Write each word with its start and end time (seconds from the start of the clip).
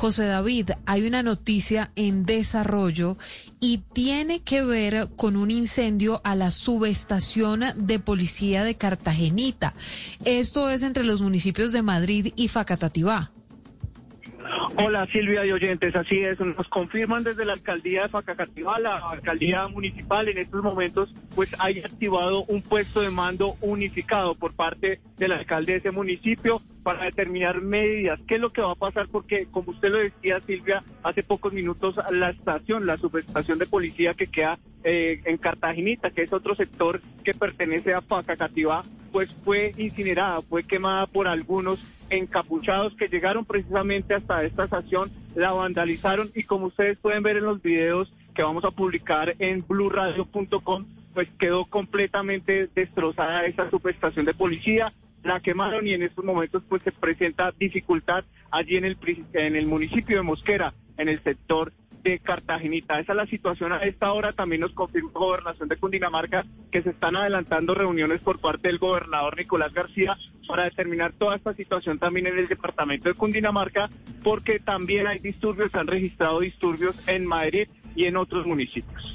José 0.00 0.24
David, 0.24 0.70
hay 0.86 1.06
una 1.06 1.22
noticia 1.22 1.90
en 1.94 2.24
desarrollo 2.24 3.18
y 3.60 3.82
tiene 3.92 4.42
que 4.42 4.64
ver 4.64 5.08
con 5.14 5.36
un 5.36 5.50
incendio 5.50 6.22
a 6.24 6.34
la 6.34 6.50
subestación 6.50 7.64
de 7.76 7.98
policía 7.98 8.64
de 8.64 8.78
Cartagenita. 8.78 9.74
Esto 10.24 10.70
es 10.70 10.84
entre 10.84 11.04
los 11.04 11.20
municipios 11.20 11.74
de 11.74 11.82
Madrid 11.82 12.32
y 12.34 12.48
Facatativá. 12.48 13.30
Hola 14.76 15.06
Silvia 15.12 15.44
y 15.44 15.52
oyentes, 15.52 15.94
así 15.94 16.18
es, 16.20 16.40
nos 16.40 16.66
confirman 16.68 17.22
desde 17.22 17.44
la 17.44 17.52
alcaldía 17.52 18.04
de 18.04 18.08
Facacativá, 18.08 18.78
la 18.78 18.96
alcaldía 19.10 19.68
municipal 19.68 20.30
en 20.30 20.38
estos 20.38 20.62
momentos, 20.62 21.14
pues 21.34 21.54
hay 21.58 21.80
activado 21.80 22.44
un 22.44 22.62
puesto 22.62 23.02
de 23.02 23.10
mando 23.10 23.56
unificado 23.60 24.34
por 24.34 24.54
parte 24.54 25.02
del 25.18 25.32
alcalde 25.32 25.72
de 25.72 25.78
ese 25.78 25.90
municipio 25.90 26.62
para 26.82 27.04
determinar 27.04 27.60
medidas. 27.60 28.20
¿Qué 28.26 28.36
es 28.36 28.40
lo 28.40 28.50
que 28.50 28.62
va 28.62 28.72
a 28.72 28.76
pasar? 28.76 29.08
Porque, 29.08 29.46
como 29.50 29.72
usted 29.72 29.90
lo 29.90 29.98
decía, 29.98 30.40
Silvia, 30.46 30.82
hace 31.02 31.22
pocos 31.22 31.52
minutos 31.52 31.96
la 32.10 32.30
estación, 32.30 32.86
la 32.86 32.96
subestación 32.96 33.58
de 33.58 33.66
policía 33.66 34.14
que 34.14 34.26
queda 34.26 34.58
eh, 34.84 35.20
en 35.24 35.36
Cartaginita, 35.36 36.10
que 36.10 36.22
es 36.22 36.32
otro 36.32 36.54
sector 36.54 37.00
que 37.24 37.34
pertenece 37.34 37.92
a 37.92 38.00
Facacativá, 38.00 38.82
pues 39.12 39.30
fue 39.44 39.74
incinerada, 39.76 40.40
fue 40.42 40.62
quemada 40.62 41.06
por 41.06 41.28
algunos 41.28 41.80
encapuchados 42.10 42.94
que 42.94 43.08
llegaron 43.08 43.44
precisamente 43.44 44.14
hasta 44.14 44.42
esta 44.44 44.64
estación, 44.64 45.10
la 45.34 45.52
vandalizaron 45.52 46.30
y 46.34 46.42
como 46.42 46.66
ustedes 46.66 46.98
pueden 46.98 47.22
ver 47.22 47.36
en 47.36 47.44
los 47.44 47.62
videos 47.62 48.12
que 48.34 48.42
vamos 48.42 48.64
a 48.64 48.70
publicar 48.70 49.34
en 49.38 49.64
blurradio.com, 49.66 50.86
pues 51.14 51.28
quedó 51.38 51.64
completamente 51.66 52.68
destrozada 52.74 53.46
esa 53.46 53.68
subestación 53.70 54.24
de 54.24 54.34
policía, 54.34 54.92
la 55.22 55.40
quemaron 55.40 55.86
y 55.86 55.92
en 55.92 56.02
estos 56.02 56.24
momentos 56.24 56.62
pues 56.68 56.82
se 56.82 56.92
presenta 56.92 57.52
dificultad 57.58 58.24
allí 58.50 58.76
en 58.76 58.84
el, 58.84 58.96
en 59.34 59.56
el 59.56 59.66
municipio 59.66 60.16
de 60.16 60.22
Mosquera, 60.22 60.74
en 60.96 61.08
el 61.08 61.22
sector 61.22 61.72
de 62.02 62.18
Cartagenita. 62.18 62.98
Esa 62.98 63.12
es 63.12 63.16
la 63.16 63.26
situación 63.26 63.72
a 63.72 63.78
esta 63.78 64.12
hora. 64.12 64.32
También 64.32 64.62
nos 64.62 64.72
confirma 64.72 65.10
Gobernación 65.12 65.68
de 65.68 65.76
Cundinamarca 65.76 66.44
que 66.70 66.82
se 66.82 66.90
están 66.90 67.16
adelantando 67.16 67.74
reuniones 67.74 68.20
por 68.20 68.40
parte 68.40 68.68
del 68.68 68.78
gobernador 68.78 69.36
Nicolás 69.36 69.72
García 69.72 70.16
para 70.48 70.64
determinar 70.64 71.12
toda 71.12 71.36
esta 71.36 71.54
situación 71.54 71.98
también 71.98 72.26
en 72.26 72.38
el 72.38 72.48
departamento 72.48 73.08
de 73.08 73.14
Cundinamarca, 73.14 73.90
porque 74.22 74.58
también 74.58 75.06
hay 75.06 75.18
disturbios, 75.18 75.70
se 75.70 75.78
han 75.78 75.86
registrado 75.86 76.40
disturbios 76.40 76.96
en 77.08 77.26
Madrid 77.26 77.68
y 77.94 78.06
en 78.06 78.16
otros 78.16 78.46
municipios. 78.46 79.14